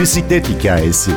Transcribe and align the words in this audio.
bisiklet 0.00 0.48
hikayesi. 0.48 1.10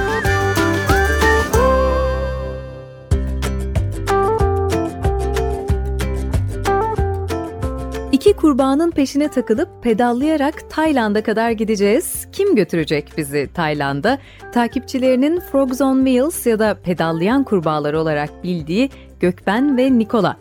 İki 8.12 8.34
kurbanın 8.34 8.92
peşine 8.92 9.28
takılıp 9.28 9.84
pedallayarak 9.84 10.70
Tayland'a 10.70 11.24
kadar 11.24 11.52
gideceğiz. 11.52 12.28
Kim 12.32 12.56
götürecek 12.56 13.14
bizi 13.18 13.50
Tayland'a? 13.54 14.18
Takipçilerinin 14.54 15.40
Frogs 15.40 15.82
on 15.82 16.06
Wheels 16.06 16.46
ya 16.46 16.60
da 16.60 16.78
pedallayan 16.84 17.44
kurbağalar 17.44 17.94
olarak 17.94 18.44
bildiği 18.44 18.90
Gökben 19.20 19.78
ve 19.78 19.98
Nikola. 19.98 20.38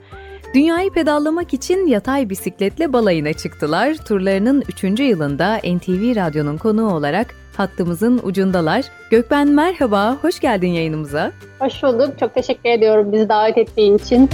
Dünyayı 0.55 0.91
pedallamak 0.91 1.55
için 1.55 1.87
yatay 1.87 2.31
bisikletle 2.31 2.93
balayına 2.93 3.33
çıktılar. 3.33 3.95
Turlarının 3.95 4.65
3. 4.69 5.01
yılında 5.01 5.57
NTV 5.57 6.17
Radyo'nun 6.17 6.57
konuğu 6.57 6.95
olarak 6.95 7.42
hattımızın 7.57 8.21
ucundalar. 8.23 8.85
Gökben 9.11 9.49
merhaba, 9.49 10.17
hoş 10.23 10.41
geldin 10.41 10.71
yayınımıza. 10.71 11.33
Hoş 11.59 11.83
bulduk, 11.83 12.19
çok 12.21 12.35
teşekkür 12.35 12.71
ediyorum 12.71 13.13
bizi 13.13 13.29
davet 13.29 13.59
ettiğin 13.59 13.99
için. 13.99 14.31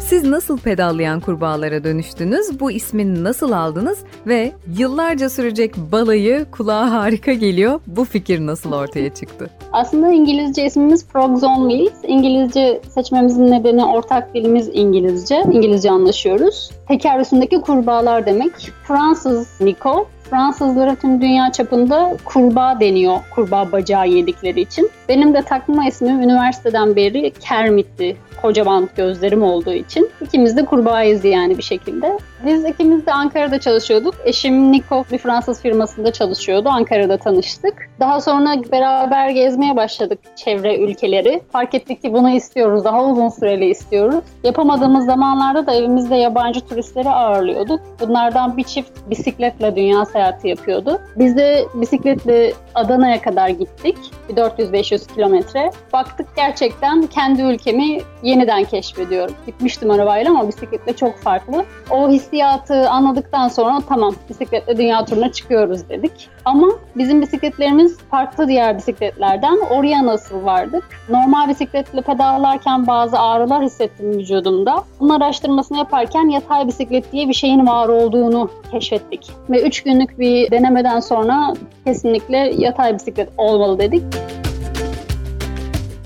Siz 0.00 0.24
nasıl 0.24 0.58
pedallayan 0.58 1.20
kurbağalara 1.20 1.84
dönüştünüz? 1.84 2.60
Bu 2.60 2.70
ismini 2.70 3.24
nasıl 3.24 3.52
aldınız? 3.52 3.98
Ve 4.26 4.52
yıllarca 4.78 5.28
sürecek 5.28 5.76
balayı 5.76 6.46
kulağa 6.50 6.90
harika 6.90 7.32
geliyor. 7.32 7.80
Bu 7.86 8.04
fikir 8.04 8.46
nasıl 8.46 8.72
ortaya 8.72 9.14
çıktı? 9.14 9.50
Aslında 9.72 10.08
İngilizce 10.08 10.64
ismimiz 10.64 11.06
Frogs 11.08 11.42
on 11.44 11.68
Wheels. 11.70 12.04
İngilizce 12.06 12.80
seçmemizin 12.94 13.50
nedeni 13.50 13.84
ortak 13.84 14.34
dilimiz 14.34 14.70
İngilizce. 14.72 15.44
İngilizce 15.52 15.90
anlaşıyoruz. 15.90 16.70
Teker 16.88 17.20
üstündeki 17.20 17.60
kurbağalar 17.60 18.26
demek. 18.26 18.52
Fransız 18.84 19.60
Nico, 19.60 20.06
Fransızlara 20.30 20.94
tüm 20.94 21.20
dünya 21.20 21.52
çapında 21.52 22.16
kurbağa 22.24 22.80
deniyor. 22.80 23.16
Kurbağa 23.30 23.72
bacağı 23.72 24.08
yedikleri 24.08 24.60
için. 24.60 24.90
Benim 25.08 25.34
de 25.34 25.42
takma 25.42 25.86
ismim 25.86 26.20
üniversiteden 26.22 26.96
beri 26.96 27.32
Kermit'ti 27.40 28.16
kocaman 28.42 28.88
gözlerim 28.96 29.42
olduğu 29.42 29.72
için. 29.72 30.10
ikimiz 30.20 30.56
de 30.56 30.64
kurbağayız 30.64 31.24
yani 31.24 31.58
bir 31.58 31.62
şekilde. 31.62 32.18
Biz 32.46 32.64
ikimiz 32.64 33.06
de 33.06 33.12
Ankara'da 33.12 33.60
çalışıyorduk. 33.60 34.14
Eşim 34.24 34.72
Niko 34.72 35.04
bir 35.12 35.18
Fransız 35.18 35.62
firmasında 35.62 36.12
çalışıyordu. 36.12 36.68
Ankara'da 36.68 37.16
tanıştık. 37.16 37.90
Daha 38.00 38.20
sonra 38.20 38.72
beraber 38.72 39.30
gezmeye 39.30 39.76
başladık 39.76 40.18
çevre 40.36 40.78
ülkeleri. 40.78 41.42
Fark 41.52 41.74
ettik 41.74 42.02
ki 42.02 42.12
bunu 42.12 42.30
istiyoruz. 42.30 42.84
Daha 42.84 43.04
uzun 43.04 43.28
süreli 43.28 43.64
istiyoruz. 43.64 44.24
Yapamadığımız 44.44 45.06
zamanlarda 45.06 45.66
da 45.66 45.74
evimizde 45.74 46.16
yabancı 46.16 46.60
turistleri 46.60 47.10
ağırlıyorduk. 47.10 47.80
Bunlardan 48.00 48.56
bir 48.56 48.64
çift 48.64 48.90
bisikletle 49.10 49.76
dünya 49.76 50.04
seyahati 50.04 50.48
yapıyordu. 50.48 51.00
Biz 51.16 51.36
de 51.36 51.66
bisikletle 51.74 52.52
Adana'ya 52.74 53.22
kadar 53.22 53.48
gittik. 53.48 53.96
Bir 54.28 54.36
400-500 54.36 55.14
kilometre. 55.14 55.70
Baktık 55.92 56.36
gerçekten 56.36 57.02
kendi 57.06 57.42
ülkemi 57.42 57.98
yeniden 58.22 58.64
keşfediyorum. 58.64 59.34
Gitmiştim 59.46 59.90
arabayla 59.90 60.30
ama 60.30 60.48
bisikletle 60.48 60.96
çok 60.96 61.16
farklı. 61.16 61.64
O 61.90 62.10
hissiyatı 62.30 62.90
anladıktan 62.90 63.48
sonra 63.48 63.80
tamam 63.88 64.14
bisikletle 64.28 64.76
dünya 64.76 65.04
turuna 65.04 65.32
çıkıyoruz 65.32 65.88
dedik. 65.88 66.28
Ama 66.44 66.68
bizim 66.96 67.22
bisikletlerimiz 67.22 67.98
farklı 67.98 68.48
diğer 68.48 68.78
bisikletlerden. 68.78 69.58
Oraya 69.70 70.06
nasıl 70.06 70.44
vardık? 70.44 70.84
Normal 71.08 71.48
bisikletle 71.48 72.00
pedallarken 72.00 72.86
bazı 72.86 73.18
ağrılar 73.18 73.62
hissettim 73.62 74.18
vücudumda. 74.18 74.84
Bunun 75.00 75.20
araştırmasını 75.20 75.78
yaparken 75.78 76.28
yatay 76.28 76.66
bisiklet 76.66 77.12
diye 77.12 77.28
bir 77.28 77.34
şeyin 77.34 77.66
var 77.66 77.88
olduğunu 77.88 78.50
keşfettik. 78.70 79.30
Ve 79.50 79.62
3 79.62 79.82
günlük 79.82 80.18
bir 80.18 80.50
denemeden 80.50 81.00
sonra 81.00 81.54
kesinlikle 81.84 82.54
yatay 82.58 82.94
bisiklet 82.94 83.28
olmalı 83.38 83.78
dedik. 83.78 84.02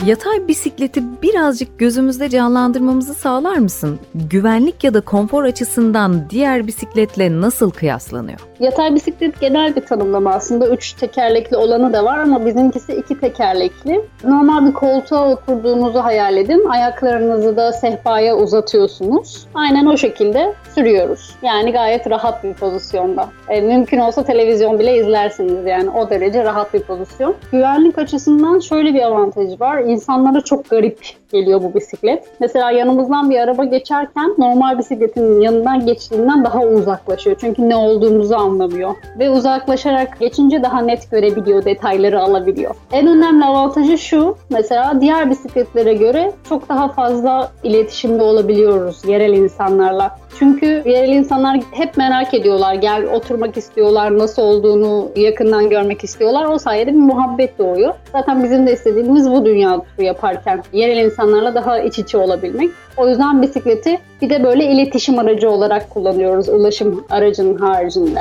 Yatay 0.06 0.48
bisikleti 0.48 1.02
birazcık 1.22 1.78
gözümüzde 1.78 2.28
canlandırmamızı 2.28 3.14
sağlar 3.14 3.56
mısın? 3.56 3.98
Güvenlik 4.14 4.84
ya 4.84 4.94
da 4.94 5.00
konfor 5.00 5.44
açısından 5.44 6.30
diğer 6.30 6.66
bisikletle 6.66 7.40
nasıl 7.40 7.70
kıyaslanıyor? 7.70 8.40
Yatay 8.64 8.94
bisiklet 8.94 9.40
genel 9.40 9.76
bir 9.76 9.80
tanımlama 9.80 10.34
aslında. 10.34 10.68
Üç 10.68 10.92
tekerlekli 10.92 11.56
olanı 11.56 11.92
da 11.92 12.04
var 12.04 12.18
ama 12.18 12.46
bizimkisi 12.46 12.92
iki 12.92 13.20
tekerlekli. 13.20 14.00
Normal 14.24 14.66
bir 14.66 14.72
koltuğa 14.72 15.30
oturduğunuzu 15.30 15.98
hayal 15.98 16.36
edin. 16.36 16.64
Ayaklarınızı 16.68 17.56
da 17.56 17.72
sehpaya 17.72 18.36
uzatıyorsunuz. 18.36 19.46
Aynen 19.54 19.86
o 19.86 19.96
şekilde 19.96 20.54
sürüyoruz. 20.74 21.34
Yani 21.42 21.72
gayet 21.72 22.10
rahat 22.10 22.44
bir 22.44 22.54
pozisyonda. 22.54 23.28
E, 23.48 23.60
mümkün 23.60 23.98
olsa 23.98 24.24
televizyon 24.24 24.78
bile 24.78 24.96
izlersiniz 24.96 25.66
yani 25.66 25.90
o 25.90 26.10
derece 26.10 26.44
rahat 26.44 26.74
bir 26.74 26.80
pozisyon. 26.80 27.34
Güvenlik 27.52 27.98
açısından 27.98 28.60
şöyle 28.60 28.94
bir 28.94 29.02
avantajı 29.02 29.60
var. 29.60 29.78
İnsanlara 29.78 30.40
çok 30.40 30.70
garip 30.70 30.98
geliyor 31.34 31.62
bu 31.62 31.74
bisiklet. 31.74 32.24
Mesela 32.40 32.70
yanımızdan 32.70 33.30
bir 33.30 33.38
araba 33.38 33.64
geçerken 33.64 34.34
normal 34.38 34.78
bisikletin 34.78 35.40
yanından 35.40 35.86
geçtiğinden 35.86 36.44
daha 36.44 36.60
uzaklaşıyor. 36.60 37.36
Çünkü 37.40 37.68
ne 37.68 37.76
olduğumuzu 37.76 38.34
anlamıyor. 38.34 38.94
Ve 39.18 39.30
uzaklaşarak 39.30 40.20
geçince 40.20 40.62
daha 40.62 40.80
net 40.80 41.10
görebiliyor, 41.10 41.64
detayları 41.64 42.20
alabiliyor. 42.20 42.74
En 42.92 43.06
önemli 43.06 43.44
avantajı 43.44 43.98
şu, 43.98 44.36
mesela 44.50 45.00
diğer 45.00 45.30
bisikletlere 45.30 45.94
göre 45.94 46.32
çok 46.48 46.68
daha 46.68 46.88
fazla 46.88 47.52
iletişimde 47.62 48.22
olabiliyoruz 48.22 49.04
yerel 49.04 49.32
insanlarla. 49.32 50.18
Çünkü 50.38 50.66
yerel 50.66 51.08
insanlar 51.08 51.60
hep 51.70 51.96
merak 51.96 52.34
ediyorlar. 52.34 52.74
Gel 52.74 53.04
oturmak 53.04 53.56
istiyorlar, 53.56 54.18
nasıl 54.18 54.42
olduğunu 54.42 55.08
yakından 55.16 55.70
görmek 55.70 56.04
istiyorlar. 56.04 56.44
O 56.44 56.58
sayede 56.58 56.92
bir 56.92 56.98
muhabbet 56.98 57.58
doğuyor. 57.58 57.94
Zaten 58.12 58.44
bizim 58.44 58.66
de 58.66 58.72
istediğimiz 58.72 59.30
bu 59.30 59.44
dünya 59.44 59.80
turu 59.80 60.06
yaparken 60.06 60.62
yerel 60.72 61.04
insanlarla 61.04 61.54
daha 61.54 61.78
iç 61.78 61.98
içe 61.98 62.18
olabilmek. 62.18 62.70
O 62.96 63.08
yüzden 63.08 63.42
bisikleti 63.42 63.98
bir 64.22 64.30
de 64.30 64.44
böyle 64.44 64.64
iletişim 64.64 65.18
aracı 65.18 65.50
olarak 65.50 65.90
kullanıyoruz 65.90 66.48
ulaşım 66.48 67.04
aracının 67.10 67.58
haricinde. 67.58 68.20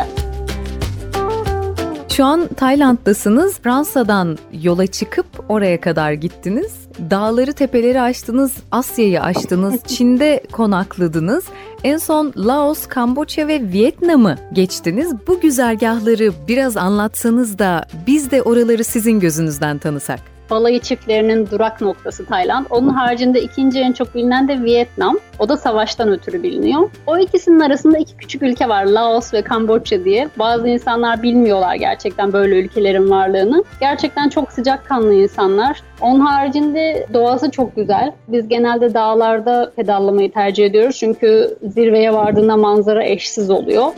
Şu 2.09 2.25
an 2.25 2.47
Tayland'dasınız. 2.47 3.59
Fransa'dan 3.59 4.38
yola 4.62 4.88
çıkıp 4.88 5.25
oraya 5.50 5.81
kadar 5.81 6.12
gittiniz. 6.12 6.82
Dağları 7.09 7.53
tepeleri 7.53 8.01
aştınız, 8.01 8.53
Asya'yı 8.71 9.21
aştınız, 9.21 9.83
Çin'de 9.87 10.43
konakladınız. 10.51 11.45
En 11.83 11.97
son 11.97 12.33
Laos, 12.37 12.87
Kamboçya 12.87 13.47
ve 13.47 13.61
Vietnam'ı 13.61 14.37
geçtiniz. 14.53 15.13
Bu 15.27 15.39
güzergahları 15.39 16.31
biraz 16.47 16.77
anlatsanız 16.77 17.59
da 17.59 17.85
biz 18.07 18.31
de 18.31 18.41
oraları 18.41 18.83
sizin 18.83 19.19
gözünüzden 19.19 19.77
tanısak 19.77 20.32
balayı 20.49 20.79
çiftlerinin 20.79 21.47
durak 21.51 21.81
noktası 21.81 22.25
Tayland. 22.25 22.65
Onun 22.69 22.89
haricinde 22.89 23.41
ikinci 23.41 23.79
en 23.79 23.91
çok 23.93 24.15
bilinen 24.15 24.47
de 24.47 24.63
Vietnam. 24.63 25.17
O 25.39 25.49
da 25.49 25.57
savaştan 25.57 26.09
ötürü 26.09 26.43
biliniyor. 26.43 26.89
O 27.07 27.17
ikisinin 27.17 27.59
arasında 27.59 27.97
iki 27.97 28.17
küçük 28.17 28.41
ülke 28.43 28.69
var. 28.69 28.85
Laos 28.85 29.33
ve 29.33 29.41
Kamboçya 29.41 30.05
diye. 30.05 30.29
Bazı 30.39 30.67
insanlar 30.67 31.23
bilmiyorlar 31.23 31.75
gerçekten 31.75 32.33
böyle 32.33 32.59
ülkelerin 32.59 33.09
varlığını. 33.09 33.63
Gerçekten 33.79 34.29
çok 34.29 34.51
sıcakkanlı 34.51 35.13
insanlar. 35.13 35.81
Onun 36.01 36.19
haricinde 36.19 37.07
doğası 37.13 37.51
çok 37.51 37.75
güzel. 37.75 38.11
Biz 38.27 38.47
genelde 38.47 38.93
dağlarda 38.93 39.71
pedallamayı 39.75 40.31
tercih 40.31 40.65
ediyoruz. 40.65 40.97
Çünkü 40.97 41.57
zirveye 41.63 42.13
vardığında 42.13 42.57
manzara 42.57 43.03
eşsiz 43.03 43.49
oluyor. 43.49 43.91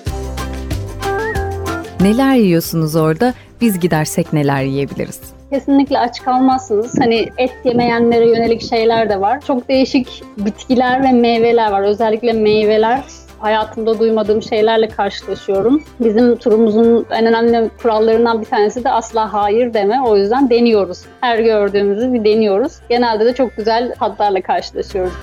Neler 2.01 2.35
yiyorsunuz 2.35 2.95
orada? 2.95 3.33
Biz 3.61 3.79
gidersek 3.79 4.33
neler 4.33 4.63
yiyebiliriz? 4.63 5.34
Kesinlikle 5.49 5.99
aç 5.99 6.23
kalmazsınız. 6.23 6.99
Hani 6.99 7.29
et 7.37 7.51
yemeyenlere 7.63 8.29
yönelik 8.29 8.61
şeyler 8.61 9.09
de 9.09 9.21
var. 9.21 9.41
Çok 9.41 9.69
değişik 9.69 10.23
bitkiler 10.37 11.03
ve 11.03 11.11
meyveler 11.11 11.71
var. 11.71 11.81
Özellikle 11.81 12.33
meyveler 12.33 13.03
hayatımda 13.39 13.99
duymadığım 13.99 14.41
şeylerle 14.41 14.87
karşılaşıyorum. 14.87 15.83
Bizim 15.99 16.35
turumuzun 16.35 17.05
en 17.11 17.25
önemli 17.25 17.69
kurallarından 17.81 18.41
bir 18.41 18.45
tanesi 18.45 18.83
de 18.83 18.91
asla 18.91 19.33
hayır 19.33 19.73
deme. 19.73 20.01
O 20.01 20.17
yüzden 20.17 20.49
deniyoruz. 20.49 21.01
Her 21.21 21.39
gördüğümüzü 21.39 22.13
bir 22.13 22.23
deniyoruz. 22.23 22.73
Genelde 22.89 23.25
de 23.25 23.33
çok 23.33 23.57
güzel 23.57 23.95
tatlarla 23.99 24.41
karşılaşıyoruz. 24.41 25.13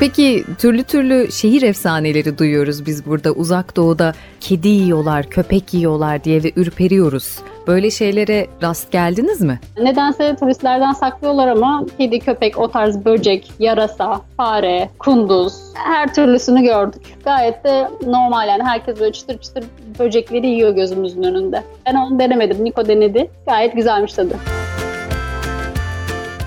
Peki 0.00 0.44
türlü 0.58 0.84
türlü 0.84 1.32
şehir 1.32 1.62
efsaneleri 1.62 2.38
duyuyoruz 2.38 2.86
biz 2.86 3.06
burada. 3.06 3.32
Uzak 3.32 3.76
doğuda 3.76 4.14
kedi 4.40 4.68
yiyorlar, 4.68 5.26
köpek 5.30 5.74
yiyorlar 5.74 6.24
diye 6.24 6.42
ve 6.42 6.52
ürperiyoruz. 6.56 7.38
Böyle 7.66 7.90
şeylere 7.90 8.46
rast 8.62 8.92
geldiniz 8.92 9.40
mi? 9.40 9.60
Nedense 9.82 10.36
turistlerden 10.40 10.92
saklıyorlar 10.92 11.48
ama 11.48 11.86
kedi, 11.98 12.18
köpek, 12.18 12.58
o 12.58 12.70
tarz 12.70 13.04
böcek, 13.04 13.52
yarasa, 13.58 14.20
fare, 14.36 14.90
kunduz 14.98 15.54
her 15.74 16.14
türlüsünü 16.14 16.62
gördük. 16.62 17.02
Gayet 17.24 17.64
de 17.64 17.88
normal 18.06 18.48
yani 18.48 18.62
herkes 18.62 19.00
böyle 19.00 19.12
çıtır 19.12 19.38
çıtır 19.38 19.64
böcekleri 19.98 20.46
yiyor 20.46 20.74
gözümüzün 20.74 21.22
önünde. 21.22 21.64
Ben 21.86 21.94
onu 21.94 22.18
denemedim. 22.18 22.64
Niko 22.64 22.88
denedi. 22.88 23.30
Gayet 23.46 23.74
güzelmiş 23.74 24.12
tadı. 24.12 24.36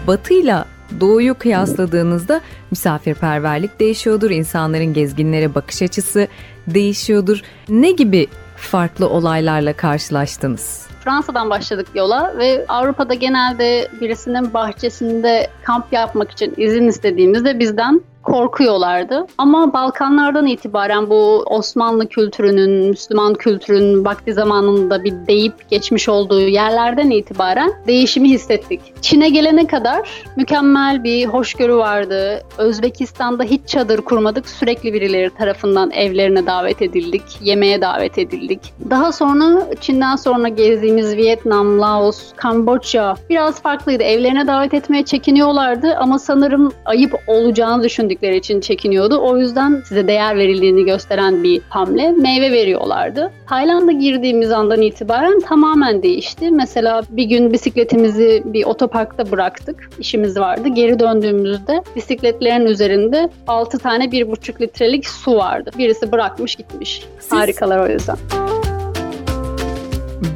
Batı'yla 0.08 0.66
Doğu'yu 1.00 1.38
kıyasladığınızda 1.38 2.42
misafirperverlik 2.72 3.80
değişiyordur, 3.80 4.32
insanların 4.32 4.94
gezginlere 4.94 5.56
bakış 5.56 5.82
açısı 5.82 6.28
değişiyordur. 6.68 7.42
Ne 7.70 7.92
gibi 7.92 8.28
farklı 8.56 9.10
olaylarla 9.10 9.74
karşılaştınız? 9.74 10.87
Fransa'dan 11.08 11.50
başladık 11.50 11.88
yola 11.96 12.34
ve 12.38 12.66
Avrupa'da 12.68 13.14
genelde 13.14 13.88
birisinin 14.02 14.54
bahçesinde 14.54 15.48
kamp 15.64 15.94
yapmak 15.94 16.32
için 16.32 16.54
izin 16.58 16.88
istediğimizde 16.88 17.60
bizden 17.60 18.02
korkuyorlardı. 18.28 19.28
Ama 19.38 19.74
Balkanlardan 19.74 20.48
itibaren 20.48 21.10
bu 21.10 21.44
Osmanlı 21.46 22.08
kültürünün, 22.08 22.90
Müslüman 22.90 23.34
kültürünün 23.34 24.06
vakti 24.06 24.34
zamanında 24.34 25.04
bir 25.04 25.14
deyip 25.28 25.70
geçmiş 25.70 26.10
olduğu 26.10 26.42
yerlerden 26.42 27.10
itibaren 27.10 27.72
değişimi 27.88 28.30
hissettik. 28.30 28.82
Çin'e 29.02 29.30
gelene 29.30 29.68
kadar 29.68 30.10
mükemmel 30.36 31.04
bir 31.04 31.26
hoşgörü 31.26 31.76
vardı. 31.76 32.44
Özbekistan'da 32.58 33.44
hiç 33.44 33.68
çadır 33.68 34.02
kurmadık. 34.02 34.50
Sürekli 34.50 34.94
birileri 34.94 35.30
tarafından 35.30 35.92
evlerine 35.92 36.46
davet 36.46 36.82
edildik, 36.82 37.24
yemeğe 37.42 37.82
davet 37.82 38.18
edildik. 38.18 38.60
Daha 38.90 39.12
sonra 39.12 39.68
Çin'den 39.82 40.16
sonra 40.16 40.48
gezdiğimiz 40.48 41.18
Vietnam, 41.18 41.82
Laos, 41.82 42.34
Kamboçya 42.36 43.16
biraz 43.30 43.62
farklıydı. 43.62 44.04
Evlerine 44.04 44.48
davet 44.48 44.74
etmeye 44.74 45.06
çekiniyorlardı 45.06 45.96
ama 45.96 46.20
sanırım 46.20 46.72
ayıp 46.86 47.16
olacağını 47.28 47.84
düşündük 47.84 48.17
gördükleri 48.18 48.38
için 48.38 48.62
çekiniyordu. 48.62 49.20
O 49.22 49.38
yüzden 49.38 49.84
size 49.86 50.08
değer 50.08 50.38
verildiğini 50.38 50.86
gösteren 50.86 51.44
bir 51.44 51.62
hamle. 51.70 52.12
Meyve 52.12 52.52
veriyorlardı. 52.52 53.32
Tayland'a 53.50 53.92
girdiğimiz 53.92 54.52
andan 54.52 54.82
itibaren 54.82 55.40
tamamen 55.40 56.04
değişti. 56.04 56.52
Mesela 56.52 57.04
bir 57.10 57.24
gün 57.24 57.54
bisikletimizi 57.54 58.44
bir 58.46 58.66
otoparkta 58.66 59.32
bıraktık. 59.32 59.90
İşimiz 60.00 60.40
vardı. 60.40 60.68
Geri 60.68 61.00
döndüğümüzde 61.00 61.84
bisikletlerin 61.96 62.66
üzerinde 62.66 63.30
6 63.48 63.80
tane 63.80 64.06
1,5 64.06 64.62
litrelik 64.62 65.08
su 65.08 65.36
vardı. 65.36 65.72
Birisi 65.78 66.12
bırakmış 66.12 66.56
gitmiş. 66.56 67.04
Siz... 67.20 67.32
Harikalar 67.32 67.80
o 67.80 67.88
yüzden. 67.88 68.18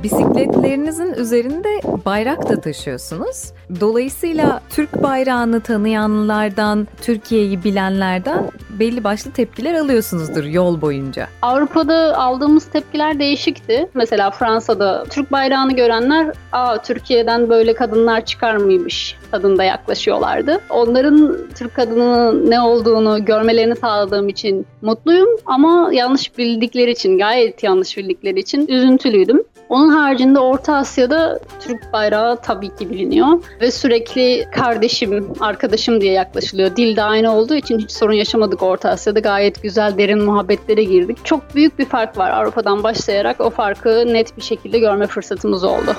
Bisikletlerinizin 0.03 1.13
üzerinde 1.13 1.81
bayrak 2.05 2.49
da 2.49 2.61
taşıyorsunuz. 2.61 3.51
Dolayısıyla 3.79 4.61
Türk 4.69 5.03
bayrağını 5.03 5.61
tanıyanlardan, 5.61 6.87
Türkiye'yi 7.01 7.63
bilenlerden 7.63 8.51
belli 8.69 9.03
başlı 9.03 9.31
tepkiler 9.31 9.73
alıyorsunuzdur 9.73 10.43
yol 10.43 10.81
boyunca. 10.81 11.27
Avrupa'da 11.41 12.17
aldığımız 12.17 12.65
tepkiler 12.65 13.19
değişikti. 13.19 13.89
Mesela 13.93 14.31
Fransa'da 14.31 15.03
Türk 15.09 15.31
bayrağını 15.31 15.75
görenler, 15.75 16.35
"Aa 16.51 16.81
Türkiye'den 16.81 17.49
böyle 17.49 17.73
kadınlar 17.73 18.25
çıkar 18.25 18.55
mıymış?" 18.55 19.15
Tadında 19.31 19.63
yaklaşıyorlardı. 19.63 20.59
Onların 20.69 21.37
Türk 21.55 21.75
kadının 21.75 22.49
ne 22.49 22.61
olduğunu 22.61 23.25
görmelerini 23.25 23.75
sağladığım 23.75 24.29
için 24.29 24.65
mutluyum 24.81 25.29
ama 25.45 25.89
yanlış 25.93 26.37
bildikleri 26.37 26.91
için, 26.91 27.17
gayet 27.17 27.63
yanlış 27.63 27.97
bildikleri 27.97 28.39
için 28.39 28.67
üzüntülüydüm. 28.67 29.43
Onun 29.69 29.89
haricinde 29.89 30.39
Orta 30.39 30.75
Asya'da 30.75 31.39
Türk 31.59 31.93
bayrağı 31.93 32.41
tabii 32.41 32.75
ki 32.75 32.89
biliniyor 32.89 33.27
ve 33.61 33.71
sürekli 33.71 34.47
kardeşim, 34.51 35.33
arkadaşım 35.39 36.01
diye 36.01 36.13
yaklaşılıyor. 36.13 36.75
Dil 36.75 36.95
de 36.95 37.03
aynı 37.03 37.35
olduğu 37.35 37.55
için 37.55 37.79
hiç 37.79 37.91
sorun 37.91 38.13
yaşamadık 38.13 38.63
Orta 38.63 38.89
Asya'da. 38.89 39.19
Gayet 39.19 39.63
güzel, 39.63 39.97
derin 39.97 40.23
muhabbetlere 40.23 40.83
girdik. 40.83 41.17
Çok 41.23 41.55
büyük 41.55 41.79
bir 41.79 41.85
fark 41.85 42.17
var 42.17 42.31
Avrupa'dan 42.31 42.83
başlayarak. 42.83 43.41
O 43.41 43.49
farkı 43.49 44.13
net 44.13 44.37
bir 44.37 44.41
şekilde 44.41 44.79
görme 44.79 45.07
fırsatımız 45.07 45.63
oldu. 45.63 45.95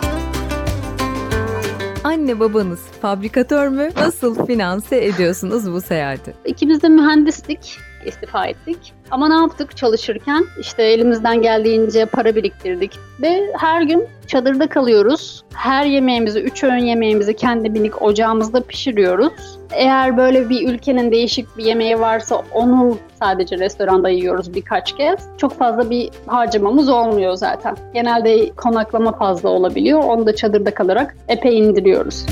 Anne 2.13 2.41
babanız 2.41 2.81
fabrikatör 3.03 3.69
mü? 3.69 3.91
Nasıl 3.97 4.47
finanse 4.47 5.05
ediyorsunuz 5.05 5.73
bu 5.73 5.81
seyahati? 5.81 6.35
İkimiz 6.45 6.83
de 6.83 6.89
mühendislik 6.89 7.79
istifa 8.07 8.47
ettik. 8.47 8.93
Ama 9.11 9.29
ne 9.29 9.35
yaptık 9.35 9.77
çalışırken? 9.77 10.45
İşte 10.61 10.83
elimizden 10.83 11.43
geldiğince 11.43 12.07
para 12.07 12.35
biriktirdik 12.35 12.99
ve 13.23 13.53
her 13.59 13.83
gün 13.83 14.07
çadırda 14.27 14.69
kalıyoruz. 14.69 15.45
Her 15.55 15.85
yemeğimizi, 15.85 16.41
üç 16.41 16.65
öğün 16.65 16.85
yemeğimizi 16.85 17.37
kendi 17.37 17.71
minik 17.71 18.03
ocağımızda 18.03 18.61
pişiriyoruz. 18.61 19.59
Eğer 19.73 20.17
böyle 20.17 20.49
bir 20.49 20.69
ülkenin 20.69 21.13
değişik 21.13 21.57
bir 21.57 21.65
yemeği 21.65 22.01
varsa 22.01 22.43
onu 22.53 22.99
sadece 23.19 23.59
restoranda 23.59 24.09
yiyoruz 24.09 24.55
birkaç 24.55 24.97
kez. 24.97 25.19
Çok 25.39 25.59
fazla 25.59 25.91
bir 25.91 26.11
harcamamız 26.27 26.89
olmuyor 26.89 27.35
zaten. 27.35 27.77
Genelde 27.95 28.51
konaklama 28.51 29.13
fazla 29.13 29.49
olabiliyor. 29.49 30.05
Onu 30.05 30.27
da 30.27 30.37
çadırda 30.37 30.75
kalarak 30.75 31.17
epey 31.29 31.59
indiriyoruz. 31.59 32.27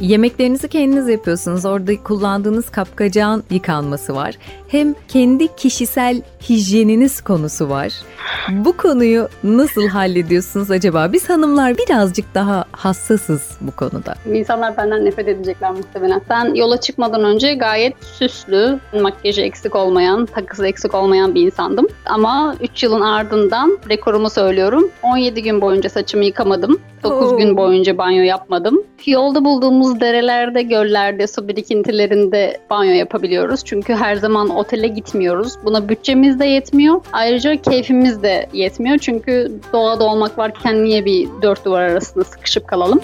Yemeklerinizi 0.00 0.68
kendiniz 0.68 1.08
yapıyorsunuz. 1.08 1.64
Orada 1.64 2.02
kullandığınız 2.02 2.70
kapkacağın 2.70 3.44
yıkanması 3.50 4.14
var. 4.14 4.34
Hem 4.68 4.94
kendi 5.08 5.56
kişisel 5.56 6.22
hijyeniniz 6.48 7.20
konusu 7.20 7.68
var. 7.68 7.92
Bu 8.50 8.76
konuyu 8.76 9.28
nasıl 9.44 9.88
hallediyorsunuz 9.88 10.70
acaba? 10.70 11.12
Biz 11.12 11.30
hanımlar 11.30 11.78
birazcık 11.78 12.34
daha 12.34 12.64
hassasız 12.72 13.58
bu 13.60 13.70
konuda. 13.70 14.14
İnsanlar 14.34 14.76
benden 14.76 15.04
nefret 15.04 15.28
edecekler 15.28 15.70
muhtemelen. 15.70 16.20
Ben 16.30 16.54
yola 16.54 16.80
çıkmadan 16.80 17.24
önce 17.24 17.54
gayet 17.54 18.04
süslü, 18.04 18.78
makyajı 19.02 19.40
eksik 19.40 19.74
olmayan, 19.74 20.26
takısı 20.26 20.66
eksik 20.66 20.94
olmayan 20.94 21.34
bir 21.34 21.46
insandım. 21.46 21.86
Ama 22.06 22.56
3 22.60 22.82
yılın 22.82 23.00
ardından 23.00 23.78
rekorumu 23.90 24.30
söylüyorum. 24.30 24.90
17 25.02 25.42
gün 25.42 25.60
boyunca 25.60 25.90
saçımı 25.90 26.24
yıkamadım. 26.24 26.80
9 27.10 27.32
Oo. 27.32 27.36
gün 27.36 27.56
boyunca 27.56 27.98
banyo 27.98 28.22
yapmadım. 28.22 28.82
Yolda 29.06 29.44
bulduğumuz 29.44 30.00
derelerde, 30.00 30.62
göllerde, 30.62 31.26
su 31.26 31.48
birikintilerinde 31.48 32.58
banyo 32.70 32.92
yapabiliyoruz. 32.92 33.60
Çünkü 33.64 33.94
her 33.94 34.16
zaman 34.16 34.50
otele 34.50 34.88
gitmiyoruz. 34.88 35.52
Buna 35.64 35.88
bütçemiz 35.88 36.40
de 36.40 36.46
yetmiyor. 36.46 37.00
Ayrıca 37.12 37.56
keyfimiz 37.56 38.22
de 38.22 38.46
yetmiyor. 38.52 38.98
Çünkü 38.98 39.52
doğada 39.72 40.04
olmak 40.04 40.38
varken 40.38 40.84
niye 40.84 41.04
bir 41.04 41.28
dört 41.42 41.64
duvar 41.64 41.82
arasında 41.82 42.24
sıkışıp 42.24 42.68
kalalım? 42.68 43.00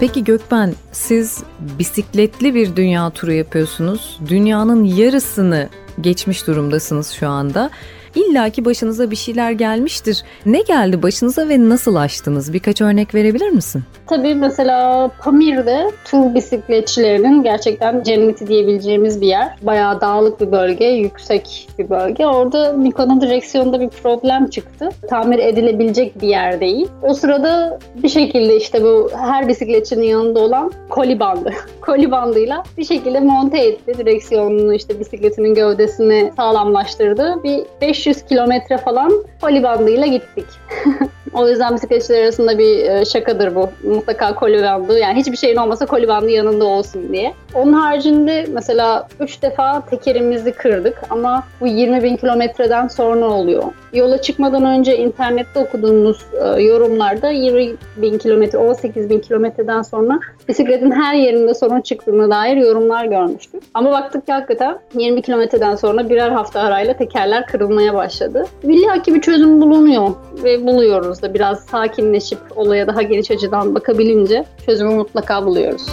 Peki 0.00 0.24
Gökben, 0.24 0.74
siz 0.92 1.42
bisikletli 1.78 2.54
bir 2.54 2.76
dünya 2.76 3.10
turu 3.10 3.32
yapıyorsunuz. 3.32 4.20
Dünyanın 4.28 4.84
yarısını 4.84 5.68
geçmiş 6.00 6.46
durumdasınız 6.46 7.10
şu 7.10 7.28
anda. 7.28 7.70
İlla 8.14 8.50
ki 8.50 8.64
başınıza 8.64 9.10
bir 9.10 9.16
şeyler 9.16 9.52
gelmiştir. 9.52 10.24
Ne 10.46 10.60
geldi 10.60 11.02
başınıza 11.02 11.48
ve 11.48 11.68
nasıl 11.68 11.94
aştınız? 11.94 12.52
Birkaç 12.52 12.80
örnek 12.80 13.14
verebilir 13.14 13.48
misin? 13.48 13.82
Tabii 14.06 14.34
mesela 14.34 15.10
Pamir'de 15.20 15.90
tur 16.04 16.34
bisikletçilerinin 16.34 17.42
gerçekten 17.42 18.02
cenneti 18.02 18.46
diyebileceğimiz 18.46 19.20
bir 19.20 19.26
yer. 19.26 19.48
Bayağı 19.62 20.00
dağlık 20.00 20.40
bir 20.40 20.52
bölge, 20.52 20.84
yüksek 20.84 21.68
bir 21.78 21.90
bölge. 21.90 22.26
Orada 22.26 22.72
Miko'nun 22.72 23.20
direksiyonunda 23.20 23.80
bir 23.80 23.88
problem 23.88 24.46
çıktı. 24.46 24.88
Tamir 25.08 25.38
edilebilecek 25.38 26.22
bir 26.22 26.28
yer 26.28 26.60
değil. 26.60 26.88
O 27.02 27.14
sırada 27.14 27.78
bir 28.02 28.08
şekilde 28.08 28.56
işte 28.56 28.84
bu 28.84 29.10
her 29.16 29.48
bisikletçinin 29.48 30.06
yanında 30.06 30.40
olan 30.40 30.72
koli 30.88 31.20
bandı. 31.20 31.52
koli 31.80 32.10
bandıyla 32.10 32.62
bir 32.78 32.84
şekilde 32.84 33.20
monte 33.20 33.58
etti. 33.58 33.98
Direksiyonunu 33.98 34.74
işte 34.74 35.00
bisikletinin 35.00 35.54
gövdesini 35.54 36.32
sağlamlaştırdı. 36.36 37.42
Bir 37.44 37.64
500 38.02 38.26
kilometre 38.26 38.78
falan 38.78 39.12
koli 39.40 39.62
bandıyla 39.62 40.06
gittik. 40.06 40.46
O 41.34 41.48
yüzden 41.48 41.74
bisikletçiler 41.74 42.22
arasında 42.22 42.58
bir 42.58 42.84
e, 42.84 43.04
şakadır 43.04 43.54
bu. 43.54 43.70
Mutlaka 43.84 44.34
koli 44.34 44.62
bandı. 44.62 44.98
Yani 44.98 45.18
hiçbir 45.18 45.36
şeyin 45.36 45.56
olmasa 45.56 45.86
koli 45.86 46.08
bandı 46.08 46.30
yanında 46.30 46.64
olsun 46.64 47.12
diye. 47.12 47.34
Onun 47.54 47.72
haricinde 47.72 48.46
mesela 48.52 49.08
3 49.20 49.42
defa 49.42 49.86
tekerimizi 49.86 50.52
kırdık 50.52 51.02
ama 51.10 51.44
bu 51.60 51.66
20 51.66 52.02
bin 52.02 52.16
kilometreden 52.16 52.88
sonra 52.88 53.30
oluyor. 53.30 53.62
Yola 53.92 54.22
çıkmadan 54.22 54.64
önce 54.64 54.96
internette 54.96 55.58
okuduğumuz 55.58 56.26
e, 56.44 56.62
yorumlarda 56.62 57.30
20 57.30 57.76
bin 57.96 58.18
kilometre, 58.18 58.58
18 58.58 59.10
bin 59.10 59.18
kilometreden 59.18 59.82
sonra 59.82 60.20
bisikletin 60.48 60.90
her 60.90 61.14
yerinde 61.14 61.54
sorun 61.54 61.80
çıktığına 61.80 62.30
dair 62.30 62.56
yorumlar 62.56 63.04
görmüştük. 63.04 63.62
Ama 63.74 63.90
baktık 63.90 64.26
ki 64.26 64.32
hakikaten 64.32 64.78
20 64.94 65.22
kilometreden 65.22 65.76
sonra 65.76 66.10
birer 66.10 66.30
hafta 66.30 66.60
arayla 66.60 66.96
tekerler 66.96 67.46
kırılmaya 67.46 67.94
başladı. 67.94 68.46
Villaki 68.64 69.14
bir 69.14 69.20
çözüm 69.20 69.60
bulunuyor 69.60 70.10
ve 70.44 70.66
buluyoruz 70.66 71.21
da 71.22 71.34
biraz 71.34 71.64
sakinleşip 71.64 72.38
olaya 72.56 72.86
daha 72.86 73.02
geniş 73.02 73.30
açıdan 73.30 73.74
bakabilince 73.74 74.44
çözümü 74.66 74.94
mutlaka 74.94 75.46
buluyoruz. 75.46 75.86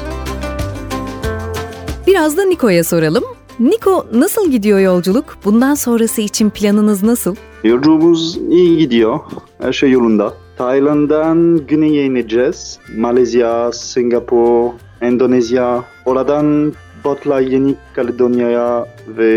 Biraz 2.07 2.37
da 2.37 2.43
Niko'ya 2.45 2.83
soralım. 2.83 3.23
Niko 3.59 4.05
nasıl 4.13 4.51
gidiyor 4.51 4.79
yolculuk? 4.79 5.37
Bundan 5.45 5.75
sonrası 5.75 6.21
için 6.21 6.49
planınız 6.49 7.03
nasıl? 7.03 7.35
Yolculuğumuz 7.63 8.37
iyi 8.37 8.77
gidiyor. 8.77 9.19
Her 9.61 9.73
şey 9.73 9.91
yolunda. 9.91 10.33
Tayland'dan 10.57 11.57
güneye 11.67 12.05
ineceğiz. 12.05 12.79
Malezya, 12.97 13.71
Singapur, 13.71 14.69
Endonezya. 15.01 15.83
Oradan 16.05 16.73
botla 17.03 17.39
Yeni 17.39 17.75
Kaledonya'ya 17.93 18.85
ve 19.17 19.29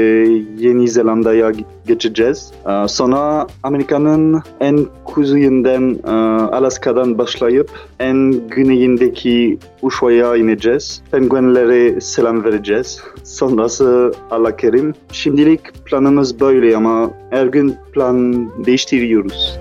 Yeni 0.59 0.89
Zelanda'ya 0.89 1.53
geçeceğiz. 1.87 2.53
Ee, 2.67 2.89
Sonra 2.89 3.47
Amerika'nın 3.63 4.43
en 4.61 4.87
kuzeyinden 5.05 5.99
e, 6.07 6.11
Alaska'dan 6.57 7.19
başlayıp 7.19 7.71
en 8.01 8.49
güneyindeki 8.49 9.59
Ushuaia'ya 9.83 10.37
ineceğiz. 10.37 11.03
Penguenlere 11.11 12.01
selam 12.01 12.45
vereceğiz. 12.45 13.01
Sonrası 13.25 14.13
Allah 14.31 14.57
kerim. 14.57 14.95
Şimdilik 15.13 15.85
planımız 15.85 16.41
böyle 16.41 16.77
ama 16.77 17.11
her 17.31 17.47
gün 17.47 17.75
plan 17.95 18.49
değiştiriyoruz. 18.67 19.59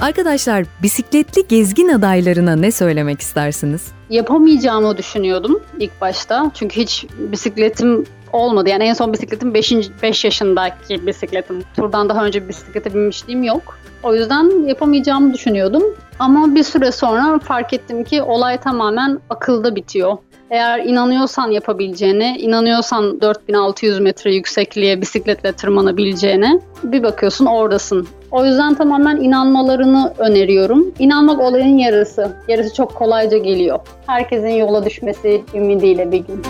Arkadaşlar 0.00 0.64
bisikletli 0.82 1.48
gezgin 1.48 1.88
adaylarına 1.88 2.56
ne 2.56 2.70
söylemek 2.72 3.20
istersiniz? 3.20 3.82
Yapamayacağımı 4.10 4.96
düşünüyordum 4.96 5.60
ilk 5.78 6.00
başta. 6.00 6.50
Çünkü 6.54 6.80
hiç 6.80 7.06
bisikletim 7.18 8.04
olmadı. 8.36 8.68
Yani 8.70 8.84
en 8.84 8.92
son 8.92 9.12
bisikletim 9.12 9.54
5. 9.54 9.72
5 10.02 10.24
yaşındaki 10.24 11.06
bisikletim. 11.06 11.62
Turdan 11.76 12.08
daha 12.08 12.24
önce 12.24 12.48
bisiklete 12.48 12.94
binmişliğim 12.94 13.42
yok. 13.42 13.78
O 14.02 14.14
yüzden 14.14 14.66
yapamayacağımı 14.66 15.34
düşünüyordum. 15.34 15.82
Ama 16.18 16.54
bir 16.54 16.62
süre 16.62 16.92
sonra 16.92 17.38
fark 17.38 17.72
ettim 17.72 18.04
ki 18.04 18.22
olay 18.22 18.60
tamamen 18.60 19.18
akılda 19.30 19.76
bitiyor. 19.76 20.16
Eğer 20.50 20.78
inanıyorsan 20.78 21.50
yapabileceğine, 21.50 22.36
inanıyorsan 22.38 23.20
4600 23.20 24.00
metre 24.00 24.34
yüksekliğe 24.34 25.00
bisikletle 25.00 25.52
tırmanabileceğine 25.52 26.60
bir 26.82 27.02
bakıyorsun 27.02 27.46
oradasın. 27.46 28.08
O 28.30 28.44
yüzden 28.44 28.74
tamamen 28.74 29.16
inanmalarını 29.16 30.14
öneriyorum. 30.18 30.94
İnanmak 30.98 31.40
olayın 31.40 31.78
yarısı. 31.78 32.36
Yarısı 32.48 32.74
çok 32.74 32.94
kolayca 32.94 33.38
geliyor. 33.38 33.78
Herkesin 34.06 34.48
yola 34.48 34.84
düşmesi 34.84 35.42
ümidiyle 35.54 36.12
bir 36.12 36.18
gün. 36.18 36.42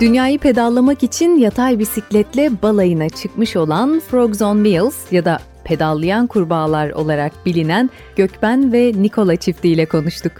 Dünyayı 0.00 0.38
pedallamak 0.38 1.02
için 1.02 1.36
yatay 1.36 1.78
bisikletle 1.78 2.62
balayına 2.62 3.08
çıkmış 3.08 3.56
olan 3.56 4.00
Frogs 4.00 4.42
on 4.42 4.64
Wheels 4.64 5.12
ya 5.12 5.24
da 5.24 5.38
pedallayan 5.64 6.26
kurbağalar 6.26 6.90
olarak 6.90 7.46
bilinen 7.46 7.90
Gökben 8.16 8.72
ve 8.72 8.92
Nikola 8.96 9.36
çiftiyle 9.36 9.86
konuştuk. 9.86 10.32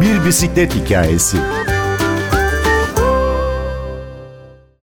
Bir 0.00 0.26
bisiklet 0.26 0.74
hikayesi. 0.74 1.36